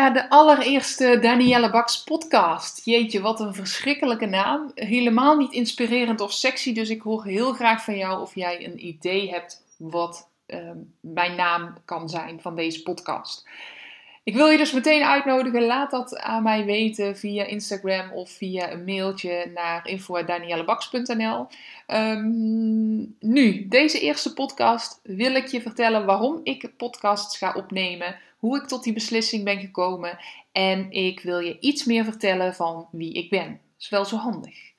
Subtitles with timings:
[0.00, 2.84] Ja, de allereerste Danielle Baks podcast.
[2.84, 4.70] Jeetje, wat een verschrikkelijke naam.
[4.74, 8.86] Helemaal niet inspirerend of sexy, dus ik hoor heel graag van jou of jij een
[8.86, 13.48] idee hebt wat ehm, mijn naam kan zijn van deze podcast.
[14.24, 15.64] Ik wil je dus meteen uitnodigen.
[15.64, 21.46] Laat dat aan mij weten via Instagram of via een mailtje naar info.daniellebaks.nl.
[21.92, 28.56] Um, nu, deze eerste podcast wil ik je vertellen waarom ik podcasts ga opnemen, hoe
[28.56, 30.18] ik tot die beslissing ben gekomen
[30.52, 33.48] en ik wil je iets meer vertellen van wie ik ben.
[33.48, 34.72] Dat is wel zo handig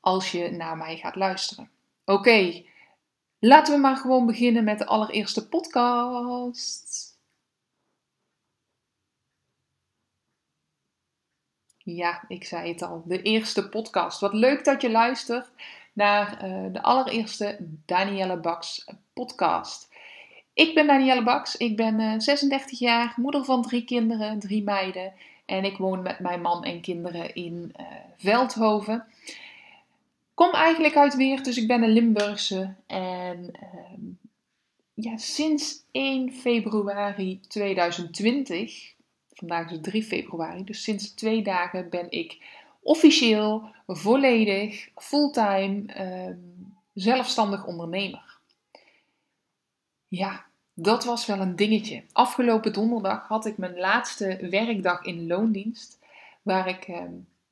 [0.00, 1.70] als je naar mij gaat luisteren.
[2.04, 2.62] Oké,
[3.38, 7.14] laten we maar gewoon beginnen met de allereerste podcast.
[11.78, 14.20] Ja, ik zei het al, de eerste podcast.
[14.20, 15.50] Wat leuk dat je luistert
[15.96, 19.88] naar uh, de allereerste Danielle Baks podcast.
[20.54, 25.12] Ik ben Danielle Baks, ik ben uh, 36 jaar, moeder van drie kinderen, drie meiden.
[25.46, 29.04] En ik woon met mijn man en kinderen in uh, Veldhoven.
[30.34, 32.74] Kom eigenlijk uit Weert, dus ik ben een Limburgse.
[32.86, 34.00] En ehm,
[34.94, 38.94] ja, sinds 1 februari 2020
[39.36, 42.38] Vandaag is het 3 februari, dus sinds twee dagen ben ik
[42.86, 46.36] officieel, volledig, fulltime, uh,
[46.94, 48.38] zelfstandig ondernemer.
[50.08, 52.02] Ja, dat was wel een dingetje.
[52.12, 55.98] Afgelopen donderdag had ik mijn laatste werkdag in loondienst,
[56.42, 57.02] waar ik uh,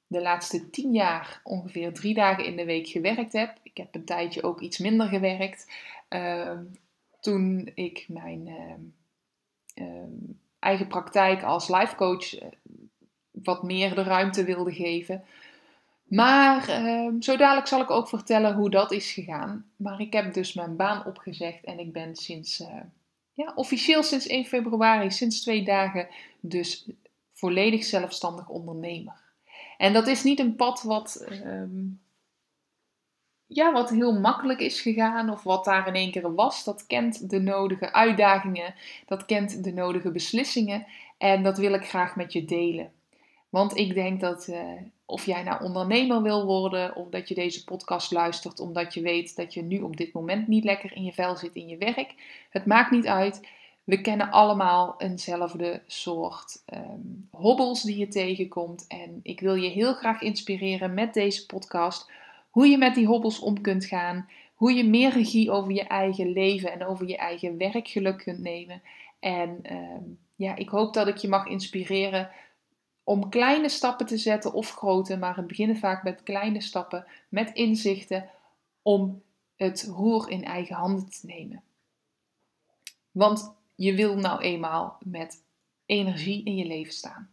[0.07, 3.59] de laatste tien jaar ongeveer drie dagen in de week gewerkt heb.
[3.63, 5.73] Ik heb een tijdje ook iets minder gewerkt.
[6.09, 6.59] Uh,
[7.21, 8.49] toen ik mijn
[9.75, 10.11] ehm,
[10.59, 12.49] eigen praktijk als life coach eh,
[13.45, 15.25] wat meer de ruimte wilde geven.
[16.05, 19.67] Maar uh, zo dadelijk zal ik ook vertellen hoe dat is gegaan.
[19.77, 22.69] Maar ik heb dus mijn baan opgezegd en ik ben sinds, uh,
[23.33, 26.09] ja, officieel sinds 1 februari, sinds twee dagen,
[26.41, 26.89] dus
[27.33, 29.23] volledig zelfstandig ondernemer.
[29.77, 31.87] En dat is niet een pad wat ehm,
[33.47, 37.31] ja, wat heel makkelijk is gegaan of wat daar in één keer was, dat kent
[37.31, 38.75] de nodige uitdagingen,
[39.07, 40.87] dat kent de nodige beslissingen
[41.19, 42.93] en dat wil ik graag met je delen.
[43.55, 44.59] Want ik denk dat uh,
[45.05, 49.37] of jij nou ondernemer wil worden of dat je deze podcast luistert omdat je weet
[49.37, 52.15] dat je nu op dit moment niet lekker in je vel zit in je werk,
[52.51, 53.49] het maakt niet uit.
[53.85, 59.95] We kennen allemaal eenzelfde soort um, hobbels die je tegenkomt en ik wil je heel
[59.95, 62.11] graag inspireren met deze podcast
[62.51, 64.29] hoe je met die hobbels om kunt gaan.
[64.55, 68.83] Hoe je meer regie over je eigen leven en over je eigen werkgeluk kunt nemen.
[69.21, 69.79] En uh,
[70.37, 72.31] ja, ik hoop dat ik je mag inspireren
[73.05, 77.53] om kleine stappen te zetten of grote, maar het beginnen vaak met kleine stappen, met
[77.53, 78.31] inzichten
[78.83, 79.23] om
[79.57, 81.63] het roer in eigen handen te nemen.
[83.11, 85.43] Want je wil nou eenmaal met
[85.87, 87.31] energie in je leven staan.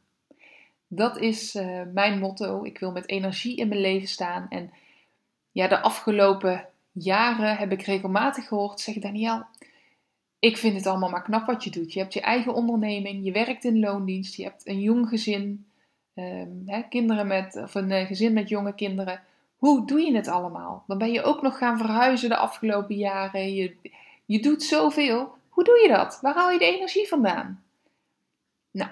[0.88, 2.64] Dat is uh, mijn motto.
[2.64, 4.72] Ik wil met energie in mijn leven staan en
[5.52, 9.46] ja, de afgelopen jaren heb ik regelmatig gehoord zeggen: Daniel,
[10.42, 11.94] ik vind het allemaal maar knap wat je doet.
[11.94, 15.66] Je hebt je eigen onderneming, je werkt in loondienst, je hebt een jong gezin,
[16.66, 19.22] hè, kinderen met, of een uh, gezin met jonge kinderen.
[19.58, 20.84] Hoe doe je het allemaal?
[20.88, 23.54] Dan ben je ook nog gaan verhuizen de afgelopen jaren.
[23.54, 23.76] Je,
[24.26, 25.36] je doet zoveel.
[25.50, 26.20] Hoe doe je dat?
[26.22, 27.64] Waar haal je de energie vandaan?
[28.72, 28.90] Nou,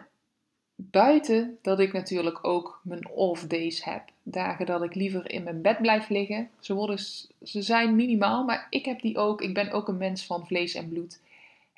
[0.75, 4.03] buiten dat ik natuurlijk ook mijn off days heb.
[4.23, 6.49] Dagen dat ik liever in mijn bed blijf liggen.
[6.59, 6.99] Ze, worden,
[7.43, 9.41] ze zijn minimaal, maar ik heb die ook.
[9.41, 11.19] Ik ben ook een mens van vlees en bloed.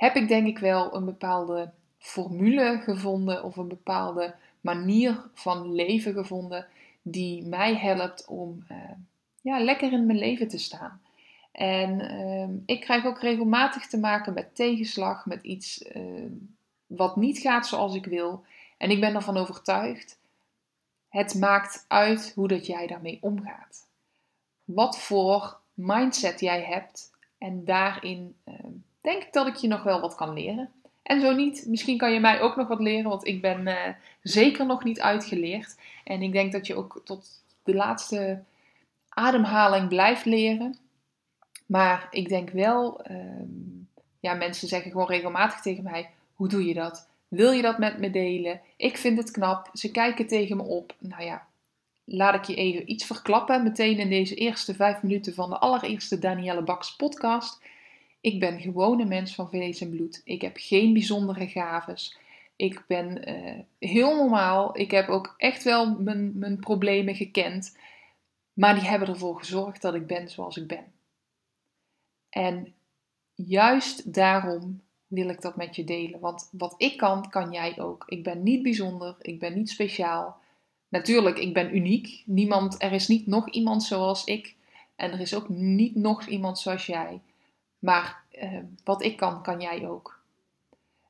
[0.02, 6.14] Heb ik denk ik wel een bepaalde formule gevonden of een bepaalde manier van leven
[6.14, 6.68] gevonden
[7.02, 8.78] die mij helpt om uh,
[9.42, 11.02] ja, lekker in mijn leven te staan.
[11.52, 16.32] En uh, ik krijg ook regelmatig te maken met tegenslag, met iets uh,
[16.88, 18.44] wat niet gaat zoals ik wil.
[18.78, 20.20] En ik ben ervan overtuigd,
[21.10, 23.88] het maakt uit hoe dat jij daarmee omgaat.
[24.64, 28.56] Wat voor mindset jij hebt en daarin uh,
[29.02, 30.70] denk dat ik je nog wel wat kan leren.
[31.04, 33.76] En zo niet, misschien kan je mij ook nog wat leren, want ik ben uh,
[34.22, 35.76] zeker nog niet uitgeleerd.
[36.04, 38.44] En ik denk dat je ook tot de laatste
[39.10, 40.78] ademhaling blijft leren.
[41.66, 43.18] Maar ik denk wel, uh,
[44.20, 47.10] ja, mensen zeggen gewoon regelmatig tegen mij: hoe doe je dat?
[47.28, 48.62] Wil je dat met me delen?
[48.78, 49.70] Ik vind het knap.
[49.74, 50.96] Ze kijken tegen me op.
[51.00, 51.48] Nou ja,
[52.04, 53.64] laat ik je even iets verklappen.
[53.64, 57.62] Meteen in deze eerste vijf minuten van de allereerste Danielle Baks podcast.
[58.22, 60.22] Ik ben gewoon een mens van vlees en bloed.
[60.24, 62.18] Ik heb geen bijzondere gaves.
[62.56, 63.60] Ik ben uh,
[63.90, 64.78] heel normaal.
[64.78, 67.78] Ik heb ook echt wel mijn, mijn problemen gekend.
[68.54, 70.92] Maar die hebben ervoor gezorgd dat ik ben zoals ik ben.
[72.30, 72.74] En
[73.36, 76.20] juist daarom wil ik dat met je delen.
[76.20, 78.04] Want wat ik kan, kan jij ook.
[78.08, 80.40] Ik ben niet bijzonder, ik ben niet speciaal.
[80.88, 82.24] Natuurlijk, ik ben uniek.
[82.26, 84.56] Niemand, er is niet nog iemand zoals ik.
[84.96, 87.22] En er is ook niet nog iemand zoals jij.
[87.82, 90.20] Maar eh, wat ik kan, kan jij ook.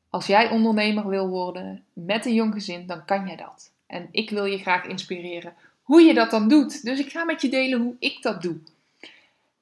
[0.10, 3.72] Als jij ondernemer wil worden met een jong gezin, dan kan jij dat.
[3.88, 6.84] En ik wil je graag inspireren hoe je dat dan doet.
[6.84, 8.58] Dus ik ga met je delen hoe ik dat doe.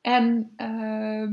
[0.01, 1.29] En uh,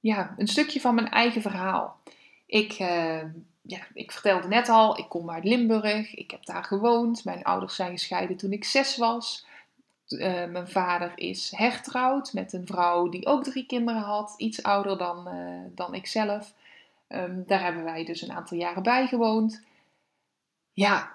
[0.00, 1.98] ja, een stukje van mijn eigen verhaal.
[2.46, 3.22] Ik, uh,
[3.62, 6.14] ja, ik vertelde net al, ik kom uit Limburg.
[6.14, 7.24] Ik heb daar gewoond.
[7.24, 9.45] Mijn ouders zijn gescheiden toen ik zes was.
[10.08, 14.34] Uh, mijn vader is hertrouwd met een vrouw die ook drie kinderen had.
[14.36, 16.52] Iets ouder dan, uh, dan ik zelf.
[17.08, 19.62] Um, daar hebben wij dus een aantal jaren bij gewoond.
[20.72, 21.12] Ja,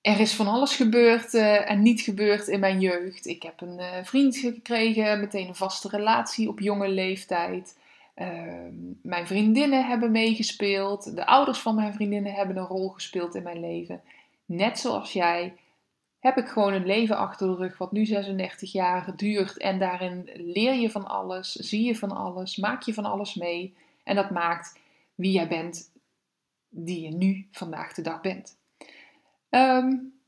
[0.00, 3.26] er is van alles gebeurd uh, en niet gebeurd in mijn jeugd.
[3.26, 7.78] Ik heb een vriend gekregen, meteen een vaste relatie op jonge leeftijd.
[8.16, 8.26] Uh,
[9.02, 11.16] mijn vriendinnen hebben meegespeeld.
[11.16, 14.00] De ouders van mijn vriendinnen hebben een rol gespeeld in mijn leven.
[14.44, 15.54] Net zoals jij
[16.20, 19.58] heb ik gewoon een leven achter de rug wat nu 36 jaar duurt.
[19.58, 23.74] En daarin leer je van alles, zie je van alles, maak je van alles mee.
[24.04, 24.78] En dat maakt
[25.14, 25.92] wie jij bent,
[26.68, 28.58] die je nu vandaag de dag bent.
[29.50, 30.20] Um,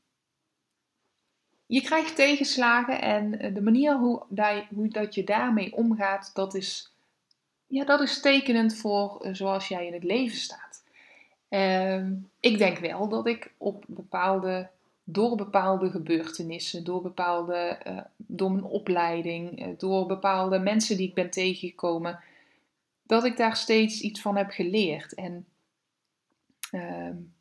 [1.65, 4.25] je krijgt tegenslagen en de manier hoe,
[4.69, 6.93] dat, je daarmee omgaat, dat is,
[7.67, 10.83] ja, dat is tekenend voor uh, zoals jij in het leven staat.
[11.49, 14.69] Um, ik denk wel dat ik op bepaalde,
[15.03, 21.13] door bepaalde gebeurtenissen, door bepaalde, uh, door mijn opleiding, uh, door bepaalde mensen die ik
[21.13, 22.19] ben tegengekomen,
[23.03, 25.13] dat ik daar steeds iets van heb geleerd.
[25.13, 25.45] En
[26.71, 27.33] um,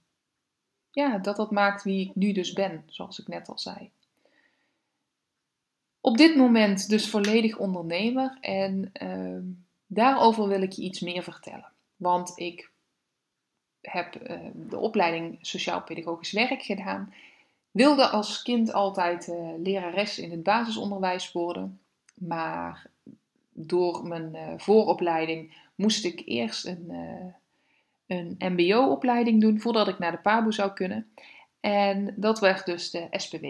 [0.90, 3.90] ja, dat dat maakt wie ik nu dus ben, zoals ik net al zei.
[6.00, 9.54] Op dit moment dus volledig ondernemer en uh,
[9.86, 11.72] daarover wil ik je iets meer vertellen.
[11.96, 12.70] Want ik
[13.80, 17.14] heb uh, de opleiding Sociaal-Pedagogisch Werk gedaan.
[17.72, 21.80] Wilde als kind altijd uh, lerares in het basisonderwijs worden.
[22.14, 22.86] Maar
[23.52, 26.90] door mijn uh, vooropleiding moest ik eerst een
[28.12, 31.12] een MBO-opleiding doen voordat ik naar de PABO zou kunnen.
[31.60, 33.44] En dat werd dus de SPW.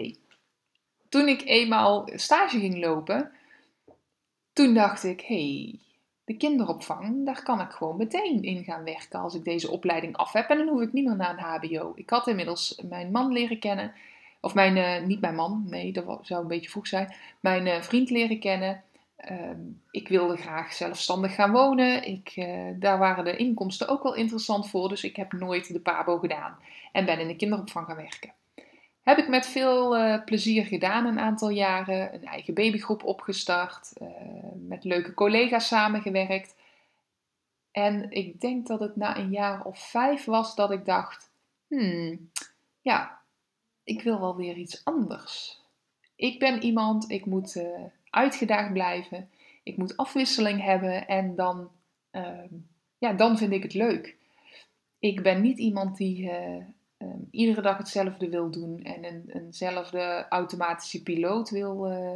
[1.09, 3.31] Toen ik eenmaal stage ging lopen,
[4.53, 5.79] toen dacht ik: hey,
[6.23, 10.31] de kinderopvang, daar kan ik gewoon meteen in gaan werken als ik deze opleiding af
[10.31, 10.49] heb.
[10.49, 11.91] En dan hoef ik niet meer naar een HBO.
[11.95, 13.93] Ik had inmiddels mijn man leren kennen.
[14.43, 17.13] Of mijn, uh, niet mijn man, nee, dat zou een beetje vroeg zijn.
[17.39, 18.83] Mijn uh, vriend leren kennen.
[19.15, 19.59] Ehm,
[19.91, 22.07] ik wilde graag zelfstandig gaan wonen.
[22.07, 25.79] Ik, uh, daar waren de inkomsten ook wel interessant voor, dus ik heb nooit de
[25.79, 26.57] PABO gedaan
[26.91, 28.33] en ben in de kinderopvang gaan werken.
[29.01, 33.93] Heb ik met veel plezier gedaan een aantal jaren, een eigen babygroep opgestart,
[34.67, 36.55] met leuke collega's samengewerkt.
[37.71, 41.31] En ik denk dat het na een jaar of vijf was dat ik dacht:
[41.67, 42.29] hmm,
[42.81, 43.21] ja,
[43.83, 45.61] ik wil wel weer iets anders.
[46.15, 47.63] Ik ben iemand, ik moet
[48.09, 49.29] uitgedaagd blijven.
[49.63, 51.71] Ik moet afwisseling hebben en dan,
[52.11, 52.43] uh,
[52.97, 54.15] ja, dan vind ik het leuk.
[54.99, 56.57] Ik ben niet iemand die uh,
[57.03, 62.11] uh, iedere dag hetzelfde wil doen en een, eenzelfde automatische piloot wil, eh,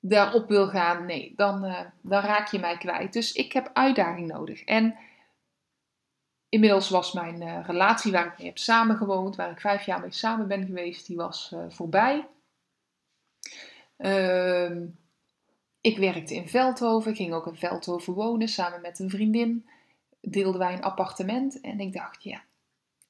[0.00, 1.06] daarop wil gaan.
[1.06, 3.12] Nee, dan, eh, dan raak je mij kwijt.
[3.12, 4.64] Dus ik heb uitdaging nodig.
[4.64, 4.94] En
[6.48, 10.48] inmiddels was mijn relatie waar ik mee heb samengewoond, waar ik vijf jaar mee samen
[10.48, 12.26] ben geweest, die was voorbij.
[13.98, 14.76] Uh,
[15.80, 19.66] ik werkte in Veldhoven, ging ook in Veldhoven wonen samen met een vriendin.
[20.20, 22.42] Deelden wij een appartement en ik dacht, ja,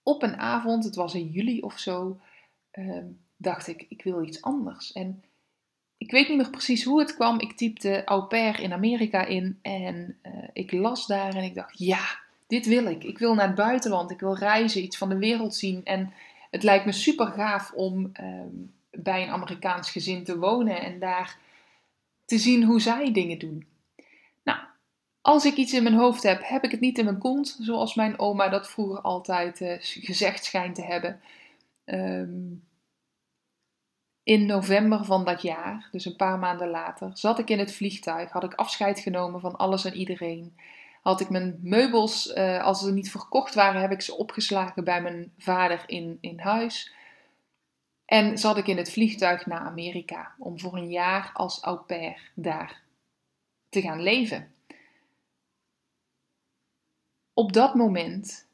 [0.02, 2.20] op een avond, het was in juli of zo,
[2.72, 3.04] uh,
[3.36, 4.92] dacht ik, ik wil iets anders.
[4.92, 5.24] En
[5.96, 7.40] ik weet niet meer precies hoe het kwam.
[7.40, 11.78] Ik typte au pair in Amerika in en uh, ik las daar en ik dacht,
[11.78, 12.18] ja,
[12.48, 13.04] dit wil ik.
[13.04, 15.84] Ik wil naar het buitenland, ik wil reizen, iets van de wereld zien.
[15.84, 16.12] En
[16.50, 18.40] het lijkt me super gaaf om uh,
[18.90, 21.38] bij een Amerikaans gezin te wonen en daar
[22.24, 23.66] te zien hoe zij dingen doen.
[24.42, 24.58] Nou,
[25.20, 27.94] als ik iets in mijn hoofd heb, heb ik het niet in mijn kont, zoals
[27.94, 31.20] mijn oma dat vroeger altijd uh, gezegd schijnt te hebben.
[31.84, 32.66] Um,
[34.22, 38.30] in november van dat jaar, dus een paar maanden later, zat ik in het vliegtuig,
[38.30, 40.56] had ik afscheid genomen van alles en iedereen.
[41.02, 45.02] Had ik mijn meubels, uh, als ze niet verkocht waren, heb ik ze opgeslagen bij
[45.02, 46.92] mijn vader in, in huis.
[48.04, 52.30] En zat ik in het vliegtuig naar Amerika om voor een jaar als au pair
[52.34, 52.82] daar
[53.68, 54.52] te gaan leven.
[57.34, 58.46] Op dat moment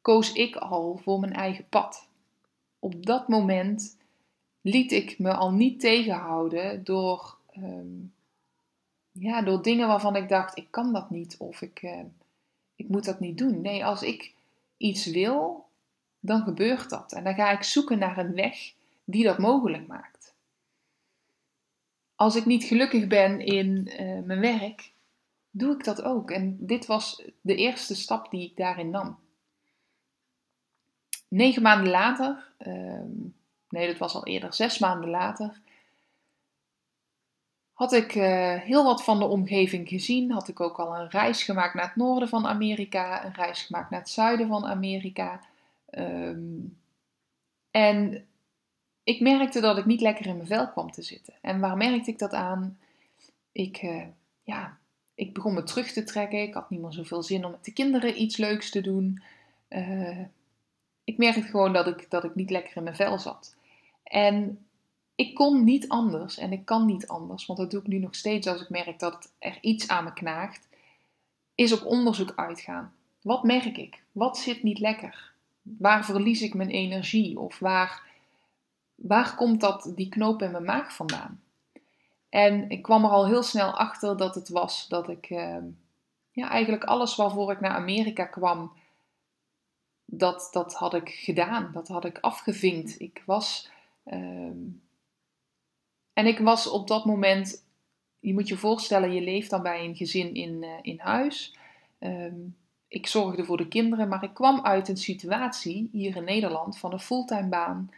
[0.00, 2.08] koos ik al voor mijn eigen pad.
[2.78, 3.98] Op dat moment
[4.60, 7.96] liet ik me al niet tegenhouden door, ehm,
[9.18, 12.00] ja, door dingen waarvan ik dacht: ik kan dat niet of ik, uh,
[12.76, 13.60] ik moet dat niet doen.
[13.60, 14.32] Nee, als ik
[14.76, 15.66] iets wil,
[16.20, 17.12] dan gebeurt dat.
[17.12, 18.72] En dan ga ik zoeken naar een weg
[19.04, 20.34] die dat mogelijk maakt.
[22.14, 24.92] Als ik niet gelukkig ben in uh, mijn werk,
[25.50, 26.30] doe ik dat ook.
[26.30, 29.18] En dit was de eerste stap die ik daarin nam.
[31.28, 33.10] Negen maanden later, ehm,
[33.68, 35.60] nee, dat was al eerder, zes maanden later,
[37.78, 40.30] had ik uh, heel wat van de omgeving gezien.
[40.30, 43.90] Had ik ook al een reis gemaakt naar het noorden van Amerika, een reis gemaakt
[43.90, 45.40] naar het zuiden van Amerika.
[45.90, 46.78] Um,
[47.70, 48.26] en
[49.02, 51.34] ik merkte dat ik niet lekker in mijn vel kwam te zitten.
[51.40, 52.78] En waar merkte ik dat aan?
[53.52, 54.06] Ik, uh,
[54.42, 54.78] ja,
[55.14, 56.42] ik begon me terug te trekken.
[56.42, 59.22] Ik had niet meer zoveel zin om met de kinderen iets leuks te doen.
[59.68, 60.20] Uh,
[61.04, 63.56] ik merkte gewoon dat ik, dat ik niet lekker in mijn vel zat.
[64.02, 64.67] En
[65.18, 68.14] ik kon niet anders en ik kan niet anders, want dat doe ik nu nog
[68.14, 70.68] steeds als ik merk dat er iets aan me knaagt,
[71.54, 72.94] is op onderzoek uitgaan.
[73.22, 74.02] Wat merk ik?
[74.12, 75.32] Wat zit niet lekker?
[75.62, 77.38] Waar verlies ik mijn energie?
[77.38, 78.02] Of waar,
[78.94, 81.42] waar komt dat, die knoop in mijn maag vandaan?
[82.28, 85.56] En ik kwam er al heel snel achter dat het was dat ik uh,
[86.30, 88.72] ja, eigenlijk alles waarvoor ik naar Amerika kwam,
[90.04, 91.70] dat, dat had ik gedaan.
[91.72, 93.00] Dat had ik afgevinkt.
[93.00, 93.70] Ik was.
[94.04, 94.50] Uh,
[96.18, 97.66] en ik was op dat moment.
[98.20, 101.56] Je moet je voorstellen, je leeft dan bij een gezin in, uh, in huis.
[102.00, 102.32] Uh,
[102.88, 106.92] ik zorgde voor de kinderen, maar ik kwam uit een situatie hier in Nederland van
[106.92, 107.90] een fulltime baan,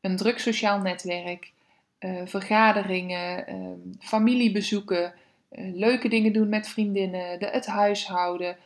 [0.00, 1.52] een druk sociaal netwerk,
[2.00, 5.14] uh, vergaderingen, ehm, familiebezoeken,
[5.50, 8.56] uh, leuke dingen doen met vriendinnen, de, het huishouden.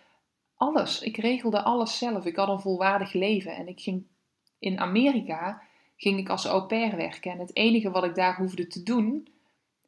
[0.56, 1.00] Alles.
[1.00, 2.24] Ik regelde alles zelf.
[2.26, 3.56] Ik had een volwaardig leven.
[3.56, 4.04] En ik ging
[4.58, 5.62] in Amerika
[6.00, 7.32] ging ik als au pair werken.
[7.32, 9.28] En het enige wat ik daar hoefde te doen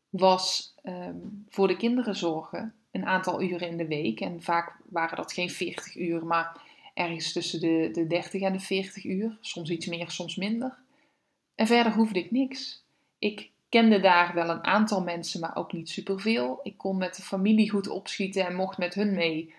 [0.08, 2.74] was um, voor de kinderen zorgen.
[2.90, 4.20] Een aantal uren in de week.
[4.20, 6.60] En vaak waren dat geen 40 uur, maar
[6.94, 9.38] ergens tussen de, de 30 en de 40 uur.
[9.40, 10.78] Soms iets meer, soms minder.
[11.54, 12.84] En verder hoefde ik niks.
[13.18, 16.60] Ik kende daar wel een aantal mensen, maar ook niet superveel.
[16.62, 19.54] Ik kon met de familie goed opschieten en mocht met hun mee.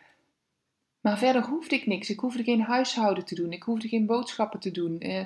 [1.01, 2.09] Maar verder hoefde ik niks.
[2.09, 3.51] Ik hoefde geen huishouden te doen.
[3.51, 4.99] Ik hoefde geen boodschappen te doen.
[4.99, 5.25] Eh,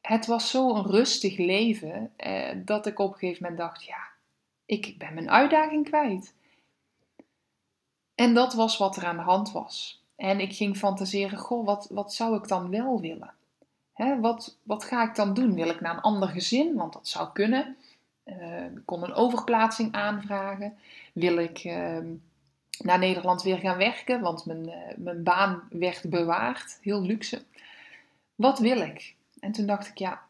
[0.00, 4.08] het was zo'n rustig leven eh, dat ik op een gegeven moment dacht: ja,
[4.66, 6.34] ik ben mijn uitdaging kwijt.
[8.14, 10.02] En dat was wat er aan de hand was.
[10.16, 13.34] En ik ging fantaseren: goh, wat, wat zou ik dan wel willen?
[14.20, 15.54] wat, wat ga ik dan doen?
[15.54, 16.74] Wil ik naar een ander gezin?
[16.74, 17.76] Want dat zou kunnen.
[18.24, 20.78] Uh, ik kon een overplaatsing aanvragen.
[21.12, 21.98] Wil ik uh,
[22.78, 24.20] naar Nederland weer gaan werken?
[24.20, 26.78] Want mijn, uh, mijn baan werd bewaard.
[26.80, 27.42] Heel luxe.
[28.34, 29.14] Wat wil ik?
[29.40, 30.22] En toen dacht ik, ja,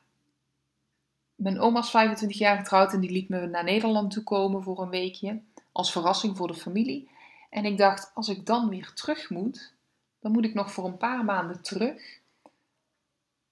[1.35, 4.83] mijn oma is 25 jaar getrouwd en die liet me naar Nederland toe komen voor
[4.83, 5.41] een weekje.
[5.73, 7.11] Als verrassing voor de familie.
[7.51, 9.75] En ik dacht, als ik dan weer terug moet,
[10.21, 12.21] dan moet ik nog voor een paar maanden terug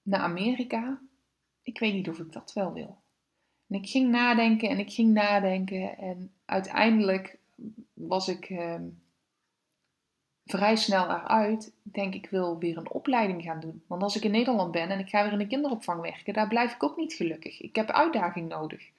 [0.01, 0.99] naar Amerika.
[1.61, 2.97] Ik weet niet of ik dat wel wil.
[3.67, 5.97] En ik ging nadenken en ik ging nadenken.
[5.97, 7.37] En uiteindelijk
[7.93, 8.75] was ik uh,
[10.49, 11.71] vrij snel eruit.
[11.83, 13.83] Ik denk, ik wil weer een opleiding gaan doen.
[13.87, 16.47] Want als ik in Nederland ben en ik ga weer in de kinderopvang werken, daar
[16.47, 17.61] blijf ik ook niet gelukkig.
[17.61, 18.89] Ik heb uitdaging nodig.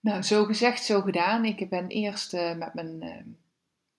[0.00, 1.44] Nou, zo gezegd, zo gedaan.
[1.44, 3.16] Ik ben eerst uh, met mijn uh,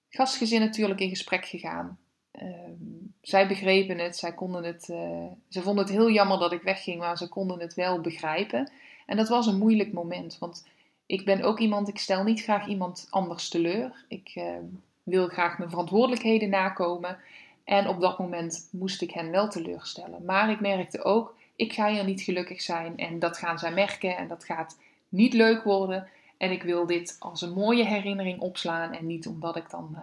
[0.09, 1.97] gastgezin natuurlijk in gesprek gegaan.
[2.31, 2.73] Ehm,
[3.21, 6.99] zij begrepen het, zij konden het, uh, ze vonden het heel jammer dat ik wegging,
[6.99, 8.71] maar ze konden het wel begrijpen.
[9.05, 10.67] En dat was een moeilijk moment, want
[11.05, 14.05] ik ben ook iemand, ik stel niet graag iemand anders teleur.
[14.07, 14.57] Ik uh,
[15.03, 17.17] wil graag mijn verantwoordelijkheden nakomen.
[17.63, 20.25] En op dat moment moest ik hen wel teleurstellen.
[20.25, 24.17] Maar ik merkte ook, ik ga hier niet gelukkig zijn en dat gaan zij merken
[24.17, 24.77] en dat gaat
[25.09, 26.07] niet leuk worden.
[26.37, 29.99] En ik wil dit als een mooie herinnering opslaan en niet omdat ik dan uh,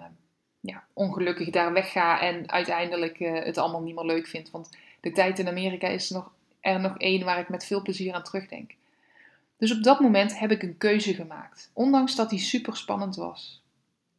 [0.60, 4.50] ja, ongelukkig daar wegga en uiteindelijk uh, het allemaal niet meer leuk vind.
[4.50, 8.14] Want de tijd in Amerika is nog, er nog één waar ik met veel plezier
[8.14, 8.74] aan terugdenk.
[9.56, 13.62] Dus op dat moment heb ik een keuze gemaakt, ondanks dat die super spannend was.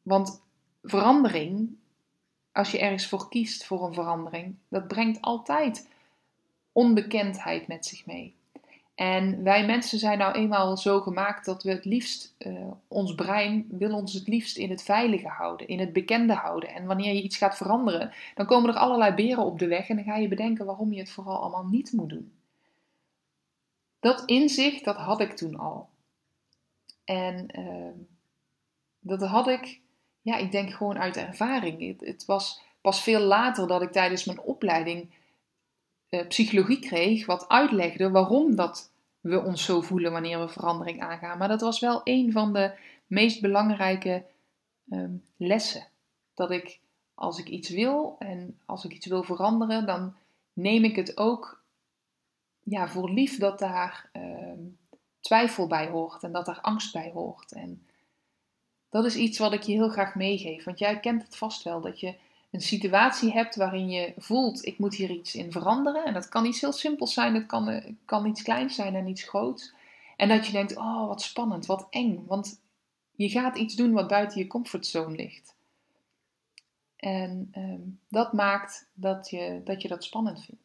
[0.01, 0.41] Want
[0.83, 1.77] verandering,
[2.51, 5.89] als je ergens voor kiest voor een verandering, dat brengt altijd
[6.71, 8.35] onbekendheid met zich mee.
[8.95, 13.67] En wij mensen zijn nou eenmaal zo gemaakt dat we het liefst, uh, ons brein
[13.69, 16.69] wil ons het liefst in het veilige houden, in het bekende houden.
[16.69, 19.95] En wanneer je iets gaat veranderen, dan komen er allerlei beren op de weg en
[19.95, 22.33] dan ga je bedenken waarom je het vooral allemaal niet moet doen.
[23.99, 25.89] Dat inzicht, dat had ik toen al.
[27.03, 28.05] En uh,
[28.99, 29.81] dat had ik,
[30.21, 31.87] ja, ik denk gewoon uit ervaring.
[31.87, 35.09] Het, het, was pas veel later dat ik tijdens mijn opleiding
[36.09, 41.37] uh, psychologie kreeg, wat uitlegde waarom dat we ons zo voelen wanneer we verandering aangaan.
[41.37, 42.73] Maar dat was wel een van de
[43.07, 44.25] meest belangrijke
[44.89, 45.87] um, lessen.
[46.33, 46.79] Dat ik,
[47.13, 50.15] als ik iets wil en als ik iets wil veranderen, dan
[50.53, 51.63] neem ik het ook
[52.63, 54.77] ja, voor lief dat daar um,
[55.19, 57.51] twijfel bij hoort en dat daar angst bij hoort.
[57.51, 57.85] En
[58.91, 60.63] dat is iets wat ik je heel graag meegeef.
[60.63, 62.13] Want jij kent het vast wel, dat je
[62.51, 66.05] een situatie hebt waarin je voelt, ik moet hier iets in veranderen.
[66.05, 69.07] En dat kan iets heel simpels zijn, het kan, eh, kan iets kleins zijn en
[69.07, 69.73] iets groots.
[70.17, 72.23] En dat je denkt, oh wat spannend, wat eng.
[72.27, 72.59] Want
[73.15, 75.55] je gaat iets doen wat buiten je comfortzone ligt.
[76.95, 80.61] En um, dat maakt dat je, dat spannend vindt.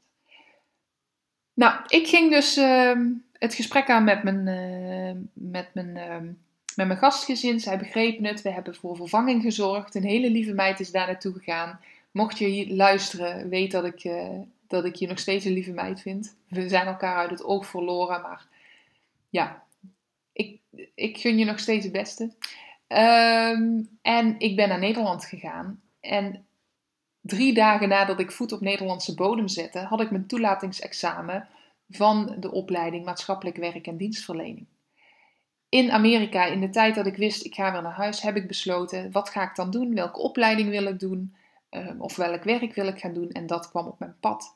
[1.55, 3.01] Nou, ik ging dus uh,
[3.33, 6.31] het gesprek aan met mijn, uh, met mijn, uh,
[6.77, 7.61] met mijn gastgezin.
[7.61, 8.43] Zij begrepen het.
[8.43, 9.95] We hebben voor vervanging gezorgd.
[9.95, 11.81] Een hele lieve meid is daar naartoe gegaan.
[12.11, 14.29] Mocht je hier luisteren, weet dat ik, uh,
[14.67, 16.37] dat ik je nog steeds een lieve meid vind.
[16.49, 18.47] We zijn elkaar uit het oog verloren, maar
[19.31, 19.63] ja,
[20.33, 20.59] ik,
[20.95, 22.25] ik gun je nog steeds het beste.
[22.89, 25.81] Um, en ik ben naar Nederland gegaan.
[26.01, 26.47] En
[27.21, 31.49] drie dagen nadat ik voet op Nederlandse bodem zette, had ik mijn toelatingsexamen
[31.91, 34.67] van de opleiding maatschappelijk werk en dienstverlening.
[35.69, 38.47] In Amerika, in de tijd dat ik wist ik ga weer naar huis, heb ik
[38.47, 41.35] besloten wat ga ik dan doen, welke opleiding wil ik doen
[41.71, 44.55] um, of welk werk wil ik gaan doen en dat kwam op mijn pad.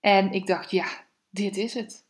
[0.00, 0.86] En ik dacht, ja,
[1.30, 2.04] dit is het.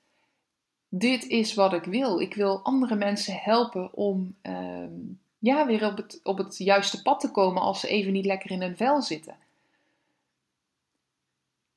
[0.89, 2.21] Dit is wat ik wil.
[2.21, 7.21] Ik wil andere mensen helpen om um, ja, weer op het, op het juiste pad
[7.21, 9.37] te komen als ze even niet lekker in hun vel zitten.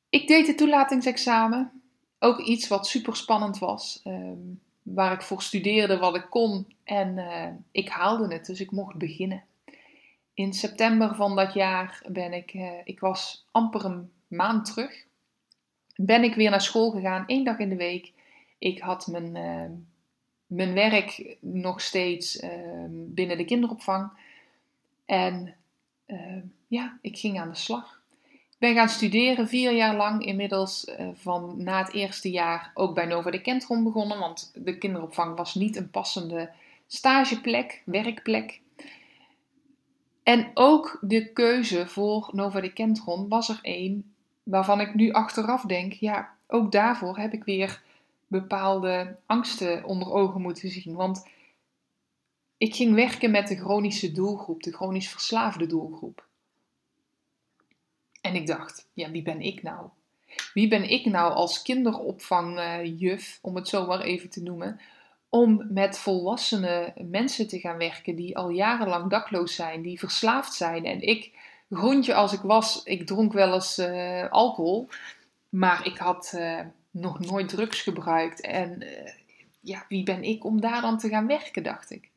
[0.10, 1.82] Ik deed het toelatingsexamen.
[2.20, 4.02] Ook iets wat super spannend was.
[4.04, 4.62] Um,
[4.94, 6.74] waar ik voor studeerde wat ik kon.
[6.84, 9.44] En uh, ik haalde het, dus ik mocht beginnen.
[10.34, 15.06] In september van dat jaar ben ik, uh, ik was amper een maand terug,
[15.96, 18.14] ben ik weer naar school gegaan, één dag in de week.
[18.58, 19.78] Ik had mijn, uh,
[20.46, 22.46] mijn werk nog steeds
[22.90, 24.12] binnen de kinderopvang.
[25.06, 25.56] En
[26.68, 27.99] ja, ik ging aan de slag
[28.60, 30.26] ben gaan studeren, vier jaar lang.
[30.26, 34.20] Inmiddels uh, van na het eerste jaar ook bij Nova de Kentron begonnen.
[34.20, 36.52] Want de kinderopvang was niet een passende
[36.88, 38.62] stageplek, werkplek.
[40.24, 45.62] En ook de keuze voor Nova de Kentron was er één waarvan ik nu achteraf
[45.62, 47.82] denk, ja, ook daarvoor heb ik weer
[48.28, 50.94] bepaalde angsten onder ogen moeten zien.
[50.96, 51.28] Want
[52.58, 56.28] ik ging werken met de chronische doelgroep, de chronisch verslaafde doelgroep.
[58.22, 59.90] En ik dacht, ja, wie ben ik nou?
[60.54, 64.80] Wie ben ik nou als kinderopvangjuf, om het zo maar even te noemen,
[65.30, 70.86] om met volwassene mensen te gaan werken die al jarenlang dakloos zijn, die verslaafd zijn.
[70.86, 71.38] En ik,
[71.70, 74.90] grondje als ik was, ik dronk wel eens uh, alcohol,
[75.50, 76.60] maar ik had uh,
[76.92, 78.42] nog nooit drugs gebruikt.
[78.42, 79.12] En uh,
[79.60, 82.10] ja, wie ben ik om daar dan te gaan werken, dacht ik.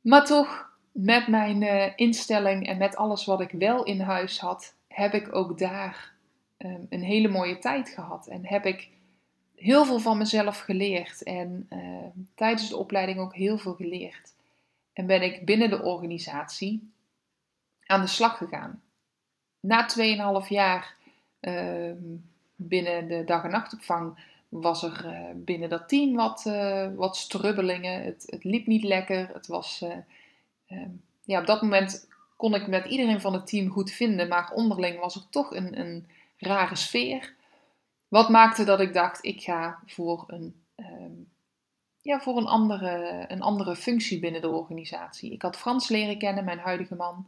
[0.00, 0.67] Maar toch
[1.00, 5.34] met mijn uh, instelling en met alles wat ik wel in huis had, heb ik
[5.34, 6.12] ook daar
[6.58, 8.26] um, een hele mooie tijd gehad.
[8.26, 8.88] En heb ik
[9.54, 11.22] heel veel van mezelf geleerd.
[11.22, 14.34] En uh, tijdens de opleiding ook heel veel geleerd.
[14.92, 16.90] En ben ik binnen de organisatie
[17.86, 18.82] aan de slag gegaan.
[19.60, 19.88] Na
[20.42, 20.94] 2,5 jaar
[21.40, 21.92] uh,
[22.56, 28.02] binnen de dag- en nachtopvang was er uh, binnen dat team wat, uh, wat strubbelingen.
[28.02, 29.30] Het, het, liep niet lekker.
[29.32, 29.98] Het was Ehm,
[31.24, 34.98] ja, op dat moment kon ik met iedereen van het team goed vinden, maar onderling
[34.98, 37.34] was er toch een, een rare sfeer.
[38.08, 41.28] Wat maakte dat ik dacht, ik ga voor een, um,
[42.02, 45.32] ja, voor een, andere, een andere functie binnen de organisatie.
[45.32, 47.26] Ik had Frans leren kennen, mijn huidige man.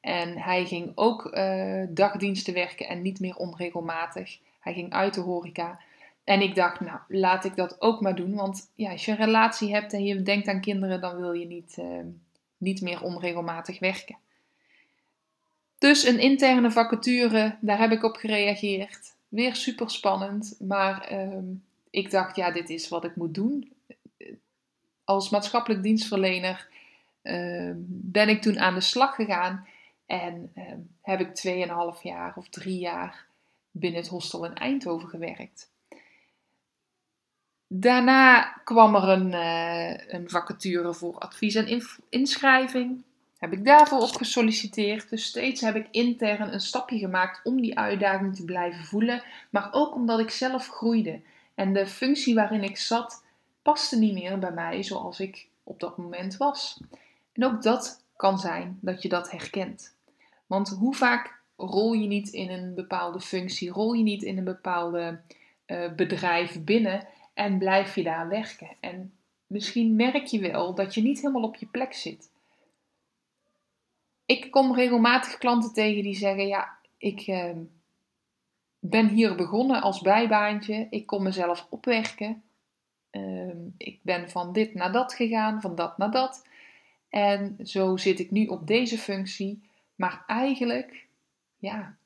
[0.00, 4.38] En hij ging ook uh, dagdiensten werken en niet meer onregelmatig.
[4.60, 5.80] Hij ging uit de horeca.
[6.24, 8.34] En ik dacht, nou, laat ik dat ook maar doen.
[8.34, 11.46] Want ja, als je een relatie hebt en je denkt aan kinderen, dan wil je
[11.46, 11.86] niet, uh,
[12.62, 14.16] niet meer onregelmatig werken.
[15.78, 19.14] Dus een interne vacature, daar heb ik op gereageerd.
[19.28, 21.38] Weer super spannend, maar uh,
[21.90, 23.72] ik dacht, ja, dit is wat ik moet doen.
[25.04, 26.68] Als maatschappelijk dienstverlener
[27.22, 29.66] uh, ben ik toen aan de slag gegaan
[30.06, 30.64] en uh,
[31.00, 33.26] heb ik 2,5 jaar of 3 jaar
[33.70, 35.71] binnen het hostel in Eindhoven gewerkt.
[37.74, 43.02] Daarna kwam er een, uh, een vacature voor advies en inschrijving.
[43.38, 45.10] Heb ik daarvoor op gesolliciteerd.
[45.10, 49.22] Dus steeds heb ik intern een stapje gemaakt om die uitdaging te blijven voelen.
[49.50, 51.20] Maar ook omdat ik zelf groeide.
[51.54, 53.24] En de functie waarin ik zat
[53.62, 56.80] paste niet meer bij mij zoals ik op dat moment was.
[57.32, 59.94] En ook dat kan zijn dat je dat herkent.
[60.46, 64.44] Want hoe vaak rol je niet in een bepaalde functie, rol je niet in een
[64.44, 65.20] bepaalde
[65.66, 68.76] uh, bedrijf binnen en blijf je daar werken?
[68.80, 69.12] En
[69.46, 72.30] misschien merk je wel dat je niet helemaal op je plek zit.
[74.26, 77.50] Ik kom regelmatig klanten tegen die zeggen: Ja, ik uh,
[78.78, 82.42] ben hier begonnen als bijbaantje, ik kon mezelf opwerken.
[83.10, 86.46] Uh, ik ben van dit naar dat gegaan, van dat naar dat.
[87.08, 89.62] En zo zit ik nu op deze functie.
[89.94, 91.06] Maar eigenlijk,
[91.58, 91.96] ja,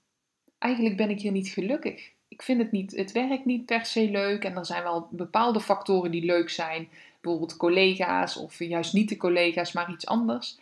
[0.58, 2.12] eigenlijk ben ik hier niet gelukkig.
[2.28, 4.44] Ik vind het niet, het werkt niet per se leuk.
[4.44, 6.88] En er zijn wel bepaalde factoren die leuk zijn.
[7.20, 10.58] Bijvoorbeeld collega's of juist niet de collega's, maar iets anders.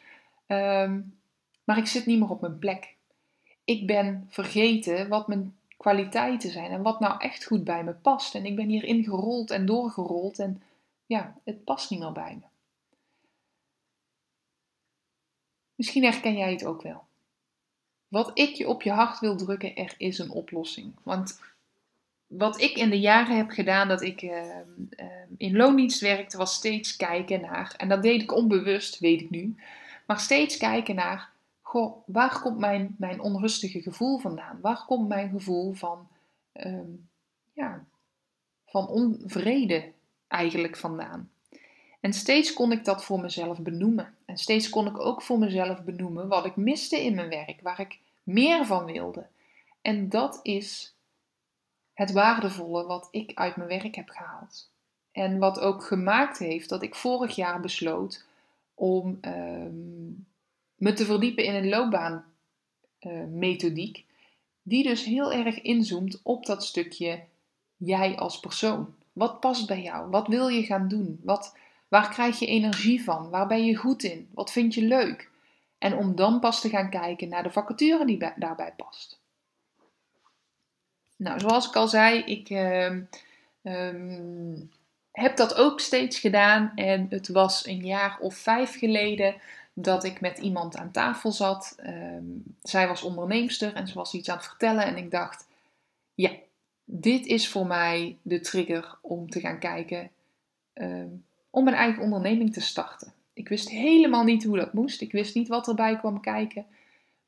[0.46, 1.00] Ehm,
[1.64, 2.94] maar ik zit niet meer op mijn plek.
[3.64, 8.34] Ik ben vergeten wat mijn kwaliteiten zijn en wat nou echt goed bij me past.
[8.34, 10.62] En ik ben hier ingerold en doorgerold en
[11.06, 12.46] ja, het past niet meer bij me.
[15.74, 17.04] Misschien herken jij het ook wel.
[18.08, 20.94] Wat ik je op je hart wil drukken, er is een oplossing.
[21.02, 21.40] Want
[22.26, 25.06] wat ik in de jaren heb gedaan dat ik uh, uh,
[25.36, 29.54] in loondienst werkte, was steeds kijken naar, en dat deed ik onbewust, weet ik nu,
[30.06, 31.30] maar steeds kijken naar,
[31.62, 34.58] goh, waar komt mijn, mijn onrustige gevoel vandaan?
[34.60, 36.08] Waar komt mijn gevoel van,
[36.54, 36.78] uh,
[37.52, 37.84] ja,
[38.66, 39.92] van onvrede
[40.28, 41.30] eigenlijk vandaan?
[42.00, 44.14] En steeds kon ik dat voor mezelf benoemen.
[44.24, 47.80] En steeds kon ik ook voor mezelf benoemen wat ik miste in mijn werk, waar
[47.80, 49.26] ik meer van wilde.
[49.82, 50.93] En dat is
[51.94, 54.70] het waardevolle wat ik uit mijn werk heb gehaald.
[55.12, 58.24] En wat ook gemaakt heeft dat ik vorig jaar besloot
[58.74, 60.08] om ehm,
[60.74, 64.04] me te verdiepen in een loopbaanmethodiek, uh,
[64.62, 67.22] die dus heel erg inzoomt op dat stukje
[67.76, 68.94] jij als persoon.
[69.12, 70.10] Wat past bij jou?
[70.10, 71.20] Wat wil je gaan doen?
[71.22, 71.54] Wat,
[71.94, 73.30] Waar krijg je energie van?
[73.30, 74.28] Waar ben je goed in?
[74.32, 75.30] Wat vind je leuk?
[75.78, 79.20] En om dan pas te gaan kijken naar de vacature die daarbij past.
[81.24, 82.90] Nou, zoals ik al zei, ik uh,
[83.62, 84.70] um,
[85.10, 86.72] heb dat ook steeds gedaan.
[86.74, 89.34] En het was een jaar of vijf geleden
[89.72, 91.76] dat ik met iemand aan tafel zat.
[91.86, 94.84] Um, zij was onderneemster en ze was iets aan het vertellen.
[94.84, 95.46] En ik dacht,
[96.14, 96.30] ja,
[96.84, 100.10] dit is voor mij de trigger om te gaan kijken
[101.50, 103.12] om een eigen onderneming te starten.
[103.32, 105.00] Ik wist helemaal niet hoe dat moest.
[105.00, 106.66] Ik wist niet wat erbij kwam kijken.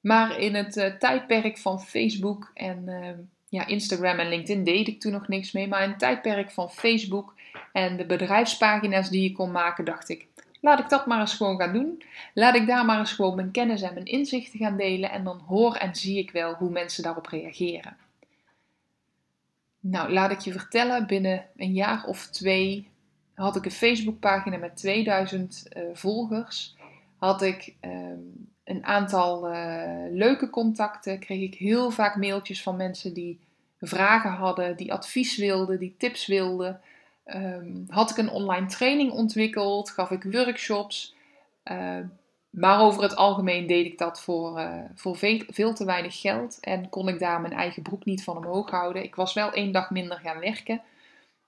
[0.00, 2.88] Maar in het uh, tijdperk van Facebook en
[3.48, 5.68] ja, Instagram en LinkedIn deed ik toen nog niks mee.
[5.68, 7.34] Maar in het tijdperk van Facebook
[7.72, 10.26] en de bedrijfspagina's die je kon maken, dacht ik:
[10.60, 12.02] laat ik dat maar eens gewoon gaan doen.
[12.34, 15.10] Laat ik daar maar eens gewoon mijn kennis en mijn inzichten gaan delen.
[15.10, 17.96] En dan hoor en zie ik wel hoe mensen daarop reageren.
[19.80, 22.88] Nou, laat ik je vertellen, binnen een jaar of twee
[23.34, 26.76] had ik een Facebookpagina met 2000 uh, eh, volgers.
[27.16, 31.18] Had ik um, een aantal uh, leuke contacten.
[31.18, 33.40] Kreeg ik heel vaak mailtjes van mensen die
[33.80, 36.80] vragen hadden, die advies wilden, die tips wilden.
[37.24, 41.14] Um, had ik een online training ontwikkeld, gaf ik workshops.
[41.64, 41.98] Uh,
[42.50, 45.16] maar over het algemeen deed ik dat voor, uh, voor
[45.48, 49.02] veel, te weinig geld en kon ik daar mijn eigen broek niet van omhoog houden.
[49.02, 50.82] Ik was wel één dag minder gaan werken.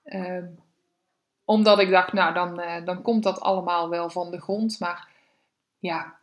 [0.05, 0.45] Uh,
[1.45, 4.79] omdat ik dacht, nou, dan, uh, dan komt dat allemaal wel van de grond.
[4.79, 5.09] Maar
[5.79, 6.19] ja,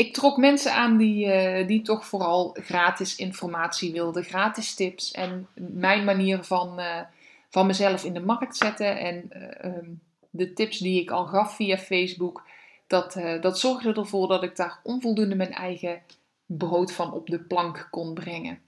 [0.00, 5.48] ik trok mensen aan die, uh, die toch vooral gratis informatie wilden, gratis tips en
[5.54, 7.00] mijn manier van, uh,
[7.48, 8.98] van mezelf in de markt zetten.
[8.98, 9.30] En
[9.64, 12.42] um, de tips die ik al gaf via Facebook,
[12.86, 16.02] dat, dat zorgde ervoor dat ik daar onvoldoende mijn eigen
[16.46, 18.58] brood van op de plank kon brengen.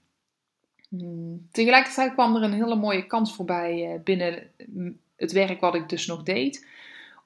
[0.89, 1.47] Hmm.
[1.51, 4.51] Tegelijkertijd kwam er een hele mooie kans voorbij binnen
[5.15, 6.67] het werk wat ik dus nog deed,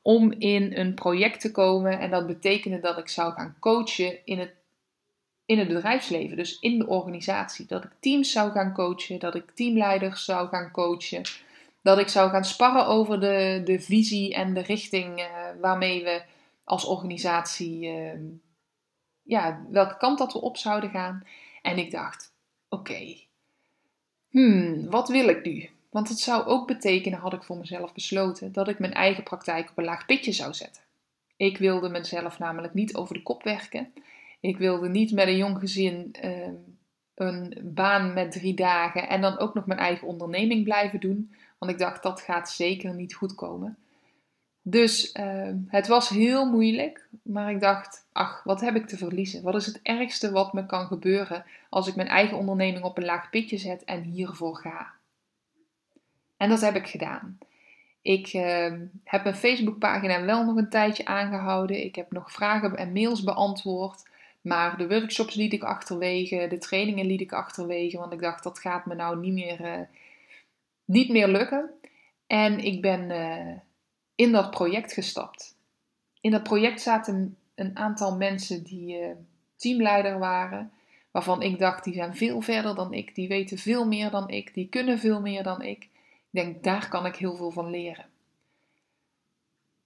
[0.08, 2.00] om in een project te komen.
[2.00, 4.54] En dat betekende dat ik zou gaan coachen in het,
[5.46, 7.66] in het bedrijfsleven, dus in de organisatie.
[7.66, 11.22] Dat ik teams zou gaan coachen, dat ik teamleiders zou gaan coachen.
[11.82, 15.28] Dat ik zou gaan sparren over de, de visie en de richting uh,
[15.62, 16.24] waarmee we
[16.64, 18.20] als organisatie, uh,
[19.24, 21.24] ja, welke kant dat we op zouden gaan.
[21.62, 22.34] En ik dacht,
[22.70, 23.16] oké,
[24.30, 25.70] hmm, wat wil ik nu?
[25.90, 29.70] Want het zou ook betekenen, had ik voor mezelf besloten, dat ik mijn eigen praktijk
[29.70, 30.84] op een laag pitje zou zetten.
[31.38, 33.94] Ik wilde mezelf namelijk niet over de kop werken.
[34.40, 36.48] Ik wilde niet met een jong gezin uh,
[37.16, 41.34] een baan met drie dagen en dan ook nog mijn eigen onderneming blijven doen.
[41.58, 43.78] Want ik dacht, dat gaat zeker niet goed komen.
[44.62, 49.44] Dus uh, het was heel moeilijk, maar ik dacht, ach, wat heb ik te verliezen?
[49.44, 53.06] Wat is het ergste wat me kan gebeuren als ik mijn eigen onderneming op een
[53.06, 54.97] laag pitje zet en hiervoor ga?
[56.38, 57.38] En dat heb ik gedaan.
[58.02, 58.74] Ik uh,
[59.04, 61.84] heb mijn Facebookpagina wel nog een tijdje aangehouden.
[61.84, 64.04] Ik heb nog vragen en mails beantwoord.
[64.42, 68.60] Maar de workshops liet ik achterwege, de trainingen liet ik achterwege, want ik dacht dat
[68.60, 69.80] gaat me nou niet meer, uh,
[70.86, 71.70] niet meer lukken.
[72.28, 73.54] En ik ben uh,
[74.16, 75.56] in dat project gestapt.
[76.22, 79.08] In dat project zaten een aantal mensen die uh,
[79.56, 80.72] teamleider waren,
[81.12, 84.54] waarvan ik dacht die zijn veel verder dan ik, die weten veel meer dan ik,
[84.54, 85.88] die kunnen veel meer dan ik.
[86.38, 88.06] Denk daar kan ik heel veel van leren.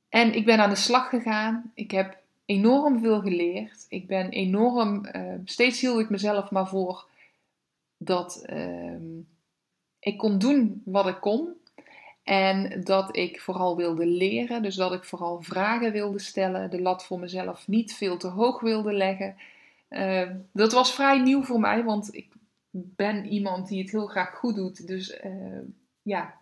[0.09, 1.71] En ik ben aan de slag gegaan.
[1.73, 3.85] Ik heb enorm veel geleerd.
[3.89, 7.07] Ik ben enorm, uh, steeds hield ik mezelf maar voor
[7.97, 8.95] dat uh,
[9.99, 11.53] ik kon doen wat ik kon.
[12.23, 14.63] En dat ik vooral wilde leren.
[14.63, 16.69] Dus dat ik vooral vragen wilde stellen.
[16.69, 19.35] De lat voor mezelf niet veel te hoog wilde leggen.
[19.89, 22.27] Uh, dat was vrij nieuw voor mij, want ik
[22.71, 24.87] ben iemand die het heel graag goed doet.
[24.87, 25.19] Dus
[26.01, 26.39] ja,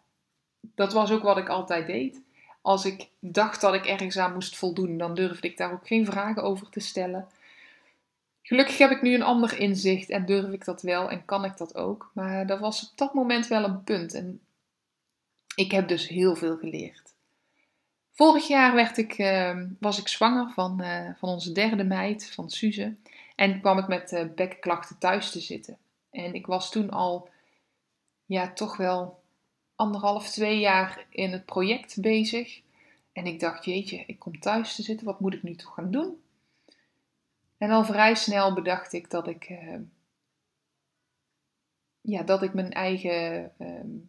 [0.76, 2.22] dat was ook wat ik altijd deed
[2.62, 6.06] als ik dacht dat ik ergens aan moest voldoen, dan durfde ik daar ook geen
[6.06, 7.28] vragen over te stellen.
[8.42, 11.58] Gelukkig heb ik nu een ander inzicht en durf ik dat wel en kan ik
[11.58, 12.12] dat ook.
[12.14, 14.42] Maar dat was op dat moment wel een punt en
[15.56, 17.14] ik heb dus heel veel geleerd.
[18.12, 22.50] Vorig jaar werd ik, uh, was ik zwanger van, uh, van onze derde meid, van
[22.50, 22.96] Suze.
[23.36, 25.78] En kwam ik met uh, bekkenklachten thuis te zitten.
[26.12, 27.30] En ik was toen al,
[28.26, 29.20] ja, toch wel
[29.80, 32.62] anderhalf, twee jaar in het project bezig.
[33.12, 35.92] En ik dacht, jeetje, ik kom thuis te zitten, wat moet ik nu toch gaan
[35.92, 36.22] doen?
[37.58, 39.80] En al vrij snel bedacht ik dat ik, uh,
[42.02, 44.04] ja, dat ik mijn eigen uh,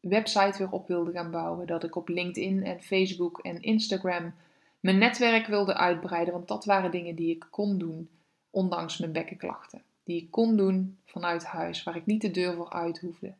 [0.00, 1.66] website weer op wilde gaan bouwen.
[1.66, 4.34] Dat ik op LinkedIn en Facebook en Instagram
[4.80, 6.34] mijn netwerk wilde uitbreiden.
[6.34, 8.10] Want dat waren dingen die ik kon doen,
[8.50, 9.82] ondanks mijn bekkenklachten.
[10.04, 13.34] Die ik kon doen vanuit huis, waar ik niet de deur voor uit hoefde.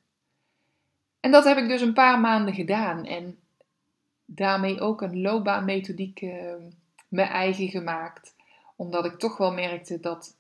[1.21, 3.05] En dat heb ik dus een paar maanden gedaan.
[3.05, 3.39] En
[4.25, 6.55] daarmee ook een loopbaanmethodiek uh,
[7.09, 8.35] mijn eigen gemaakt.
[8.77, 10.37] Omdat ik toch wel merkte dat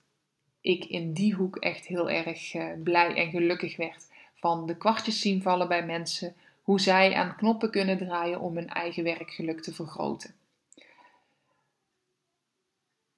[0.61, 4.09] ik in die hoek echt heel erg uh, blij en gelukkig werd.
[4.35, 6.35] Van de kwartjes zien vallen bij mensen.
[6.63, 10.35] Hoe zij aan knoppen kunnen draaien om hun eigen werkgeluk te vergroten.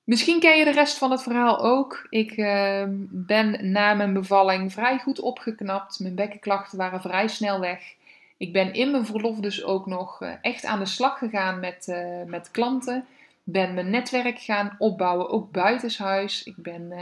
[0.05, 2.07] Misschien ken je de rest van het verhaal ook.
[2.09, 6.01] Ik uh, ben na mijn bevalling vrij goed opgeknapt.
[6.01, 7.95] Mijn bekkenklachten waren vrij snel weg.
[8.37, 11.87] Ik ben in mijn verlof dus ook nog uh, echt aan de slag gegaan met,
[11.88, 13.07] uh, met klanten.
[13.45, 16.43] Ben mijn netwerk gaan opbouwen, ook buitenshuis.
[16.43, 16.93] Ik ben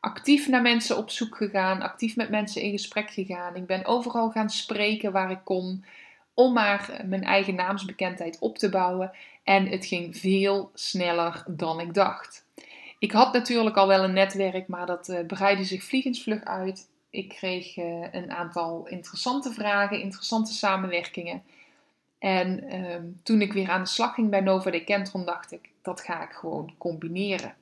[0.00, 3.56] actief naar mensen op zoek gegaan, actief met mensen in gesprek gegaan.
[3.56, 5.84] Ik ben overal gaan spreken waar ik kon
[6.40, 9.12] om maar mijn eigen naamsbekendheid op te bouwen.
[9.44, 12.44] En het ging veel sneller dan ik dacht.
[12.98, 16.88] Ik had natuurlijk al wel een netwerk, maar dat uh, breidde zich vliegensvlug uit.
[17.10, 21.42] Ik kreeg uh, een aantal interessante vragen, interessante samenwerkingen.
[22.18, 26.00] En uh, toen ik weer aan de slag ging bij Nova Decentron, dacht ik, dat
[26.00, 27.54] ga ik gewoon combineren.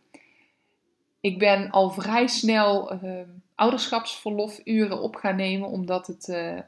[1.20, 6.58] Ik ben al vrij snel ehm, ouderschapsverlofuren op gaan nemen, omdat het eh,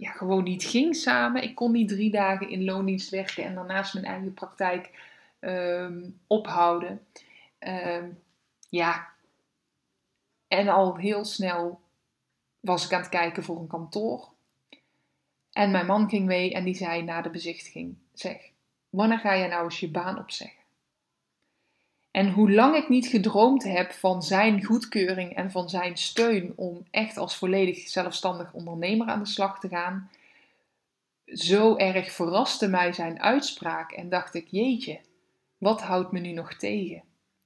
[0.00, 1.42] ja, gewoon niet ging samen.
[1.42, 4.90] Ik kon niet drie dagen in loondienst werken en daarnaast mijn eigen praktijk
[5.40, 7.06] um, ophouden.
[7.58, 8.22] Um,
[8.68, 9.08] ja,
[10.48, 11.80] en al heel snel
[12.60, 14.28] was ik aan het kijken voor een kantoor.
[15.52, 18.50] En mijn man ging mee en die zei na de bezichtiging: Zeg,
[18.90, 20.59] wanneer ga je nou eens je baan opzeggen?
[22.10, 26.86] En hoe lang ik niet gedroomd heb van zijn goedkeuring en van zijn steun om
[26.90, 30.10] echt als volledig zelfstandig ondernemer aan de slag te gaan,
[31.26, 35.00] zo erg verraste mij zijn uitspraak en dacht ik: jeetje,
[35.58, 37.02] wat houdt me nu nog tegen?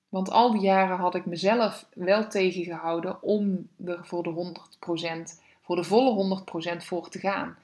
[0.09, 4.55] Want al die jaren had ik mezelf wel tegengehouden om er voor de
[5.31, 6.43] 100%, voor de volle
[6.75, 7.57] 100% voor te gaan.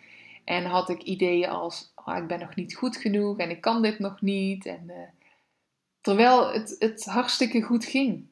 [0.45, 3.83] En had ik ideeën als: oh, ik ben nog niet goed genoeg en ik kan
[3.83, 4.67] dit nog niet.
[4.67, 4.95] En, uh,
[6.01, 8.27] Terwijl het, het hartstikke goed ging.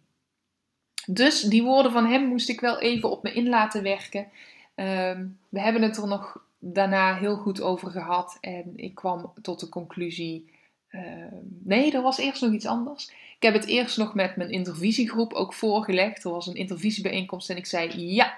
[1.07, 4.29] Dus die woorden van hem moest ik wel even op me in laten werken.
[4.75, 8.39] Ehm, we hebben het er nog daarna heel goed over gehad.
[8.41, 10.53] En ik kwam tot de conclusie.
[10.89, 13.11] Ehm, nee, er was eerst nog iets anders.
[13.37, 16.25] Ik heb het eerst nog met mijn intervisiegroep ook voorgelegd.
[16.25, 18.37] Er was een intervisiebijeenkomst en ik zei: Ja,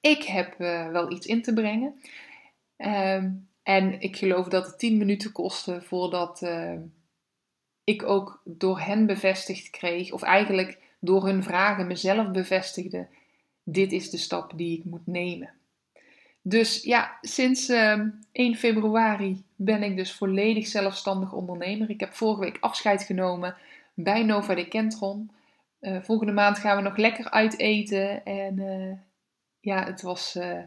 [0.00, 2.00] ik heb uh, wel iets in te brengen.
[2.76, 6.42] Um, en ik geloof dat het 10 minuten kostte voordat
[7.86, 13.06] ik ook door hen bevestigd kreeg, of eigenlijk door hun vragen mezelf bevestigde:
[13.62, 15.50] dit is de stap die ik moet nemen.
[16.42, 21.90] Dus ja, sinds 1 ehm, februari ben ik dus volledig zelfstandig ondernemer.
[21.90, 23.56] Ik heb vorige week afscheid genomen
[23.94, 25.30] bij Nova de Kentron.
[25.80, 28.24] Uh, volgende maand gaan we nog lekker uit eten.
[28.24, 28.92] En uh,
[29.60, 30.58] ja, het was uh,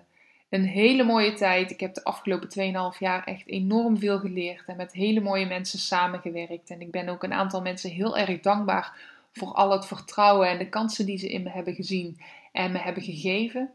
[0.50, 1.72] een hele mooie tijd.
[1.72, 5.80] Ik heb de afgelopen 2,5 jaar echt enorm veel geleerd en met hele mooie mensen
[5.80, 6.70] samengewerkt.
[6.70, 10.58] En ik ben ook een aantal mensen heel erg dankbaar voor al het vertrouwen en
[10.58, 12.20] de kansen die ze in me hebben gezien
[12.52, 13.72] en me hebben gegeven.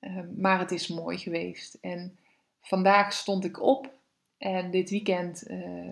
[0.00, 1.78] Ehm, maar het is mooi geweest.
[1.80, 2.16] En
[2.60, 3.90] vandaag stond ik op
[4.38, 5.90] en dit weekend uh,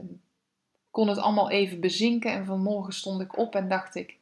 [0.91, 2.33] kon het allemaal even bezinken.
[2.33, 4.17] En vanmorgen stond ik op en dacht ik: